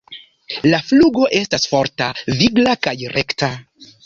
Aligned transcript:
La 0.71 0.79
flugo 0.87 1.27
estas 1.41 1.69
forta, 1.75 2.09
vigla 2.41 2.75
kaj 2.89 2.97
rekta. 3.19 3.53